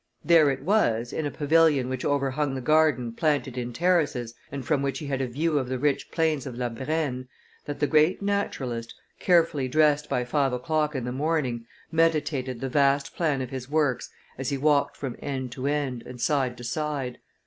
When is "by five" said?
10.09-10.53